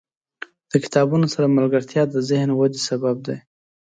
[0.71, 3.37] •د کتابونو سره ملګرتیا، د ذهن ودې سبب دی.